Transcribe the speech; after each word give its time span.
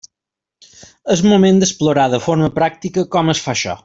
És 1.15 1.21
moment 1.33 1.61
d'explorar 1.63 2.07
de 2.15 2.21
forma 2.29 2.51
pràctica 2.59 3.05
com 3.17 3.31
es 3.37 3.43
fa 3.47 3.55
això. 3.59 3.77